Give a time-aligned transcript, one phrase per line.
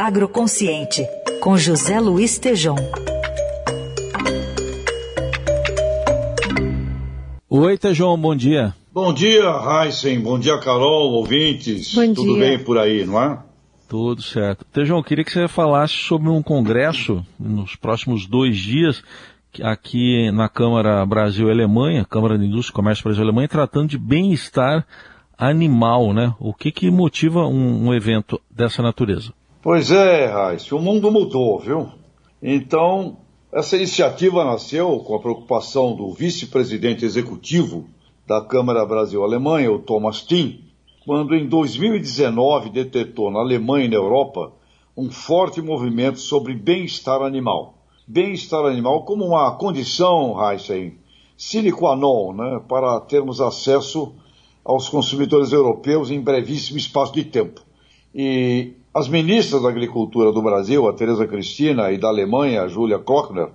[0.00, 1.04] Agroconsciente,
[1.40, 2.76] com José Luiz Tejom.
[7.50, 8.72] Oi, Tejom, bom dia.
[8.92, 10.20] Bom dia, Heisen.
[10.20, 11.92] Bom dia, Carol, ouvintes.
[11.96, 12.46] Bom Tudo dia.
[12.46, 13.40] bem por aí, não é?
[13.88, 14.64] Tudo certo.
[14.66, 19.02] Tejão, queria que você falasse sobre um congresso nos próximos dois dias
[19.60, 24.86] aqui na Câmara Brasil-Alemanha, Câmara de Indústria e Comércio Brasil-Alemanha, tratando de bem-estar
[25.36, 26.32] animal, né?
[26.38, 29.32] O que que motiva um, um evento dessa natureza?
[29.60, 31.88] Pois é, Heisen, o mundo mudou, viu?
[32.40, 33.16] Então,
[33.52, 37.88] essa iniciativa nasceu com a preocupação do vice-presidente executivo
[38.24, 40.60] da Câmara Brasil-Alemanha, o Thomas Tim,
[41.04, 44.52] quando em 2019 detectou na Alemanha e na Europa
[44.96, 47.78] um forte movimento sobre bem-estar animal.
[48.06, 50.98] Bem-estar animal como uma condição, Heisen,
[51.36, 54.12] sine qua non, né, para termos acesso
[54.64, 57.60] aos consumidores europeus em brevíssimo espaço de tempo.
[58.14, 62.98] E as ministras da Agricultura do Brasil, a Tereza Cristina, e da Alemanha, a Júlia
[62.98, 63.48] Klockner,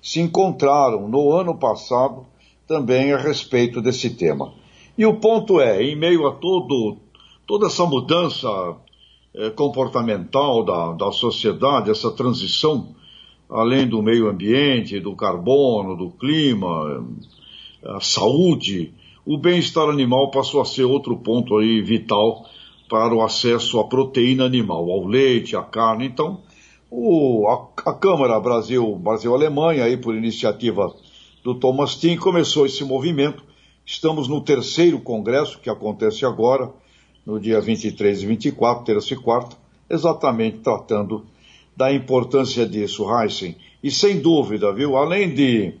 [0.00, 2.24] se encontraram no ano passado
[2.64, 4.52] também a respeito desse tema.
[4.96, 6.96] E o ponto é, em meio a todo,
[7.44, 8.48] toda essa mudança
[9.34, 12.94] eh, comportamental da, da sociedade, essa transição,
[13.50, 17.04] além do meio ambiente, do carbono, do clima,
[17.84, 18.94] a saúde,
[19.26, 22.44] o bem-estar animal passou a ser outro ponto aí vital
[22.94, 26.06] para o acesso à proteína animal, ao leite, à carne.
[26.06, 26.42] Então,
[26.88, 30.94] o, a, a, Câmara Brasil, Brasil-Alemanha, aí por iniciativa
[31.42, 33.42] do Thomas Tim, começou esse movimento.
[33.84, 36.70] Estamos no terceiro congresso, que acontece agora,
[37.26, 39.56] no dia 23 e 24, terça e quarta,
[39.90, 41.26] exatamente tratando
[41.76, 43.56] da importância disso, Heisen.
[43.82, 45.74] E sem dúvida, viu, além de,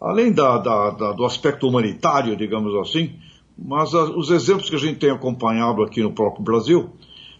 [0.00, 3.12] além da, da, da, do aspecto humanitário, digamos assim,
[3.56, 6.90] mas a, os exemplos que a gente tem acompanhado aqui no próprio Brasil,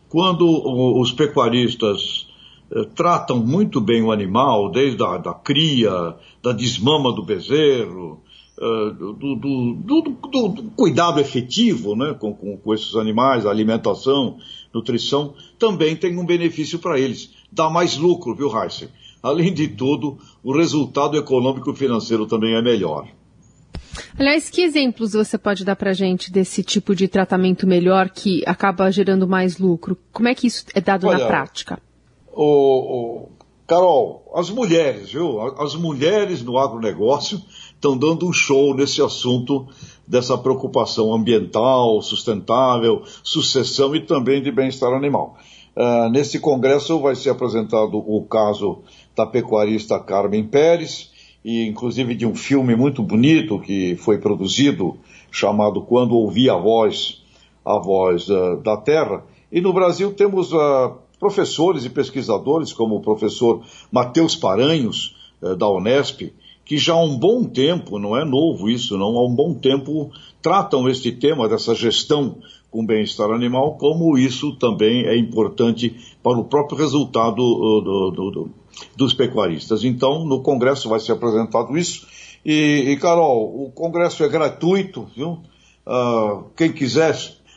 [0.09, 2.29] quando o, os pecuaristas
[2.70, 8.23] eh, tratam muito bem o animal, desde a da cria, da desmama do bezerro,
[8.57, 9.35] eh, do, do,
[9.75, 14.39] do, do, cuidado efetivo né, com, com, com esses animais, alimentação,
[14.73, 17.33] nutrição, também tem um benefício para eles.
[17.51, 18.89] Dá mais lucro, viu, Heisen?
[19.23, 23.08] Além de tudo, o resultado econômico e financeiro também é melhor.
[24.19, 28.43] Aliás, que exemplos você pode dar para a gente desse tipo de tratamento melhor que
[28.47, 29.97] acaba gerando mais lucro?
[30.13, 31.79] Como é que isso é dado Olha, na prática?
[32.33, 33.29] O, o,
[33.67, 35.41] Carol, as mulheres, viu?
[35.59, 37.41] As mulheres no agronegócio
[37.73, 39.67] estão dando um show nesse assunto
[40.07, 45.37] dessa preocupação ambiental, sustentável, sucessão e também de bem-estar animal.
[45.75, 48.83] Uh, nesse congresso vai ser apresentado o caso
[49.17, 51.11] da pecuarista Carmen Pérez,
[51.45, 54.97] e inclusive de um filme muito bonito que foi produzido,
[55.31, 57.23] chamado Quando Ouvi a Voz,
[57.65, 59.25] a Voz uh, da Terra.
[59.53, 63.63] E no Brasil temos uh, professores e pesquisadores, como o professor
[63.93, 66.33] Matheus Paranhos, uh, da Unesp,
[66.65, 70.11] que já há um bom tempo, não é novo isso, não, há um bom tempo
[70.41, 72.39] tratam este tema dessa gestão
[72.71, 78.51] com bem-estar animal, como isso também é importante para o próprio resultado do, do, do,
[78.96, 79.85] dos pecuaristas.
[79.85, 82.07] Então, no Congresso vai ser apresentado isso.
[82.45, 85.40] E, e Carol, o Congresso é gratuito, viu?
[85.86, 87.14] Uh, quem quiser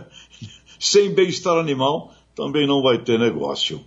[0.78, 3.80] Sem bem-estar animal, também não vai ter negócio.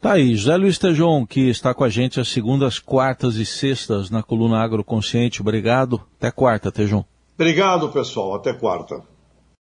[0.00, 4.10] Tá aí, José Luiz Tejon, que está com a gente às segundas, quartas e sextas
[4.10, 5.40] na coluna Agroconsciente.
[5.40, 6.00] Obrigado.
[6.16, 7.04] Até quarta, Tejon.
[7.34, 8.34] Obrigado, pessoal.
[8.36, 9.02] Até quarta.